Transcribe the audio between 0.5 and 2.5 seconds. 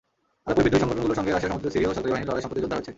বিদ্রোহী সংগঠনগুলোর সঙ্গে রাশিয়া-সমর্থিত সিরীয় সরকারি বাহিনীর লড়াই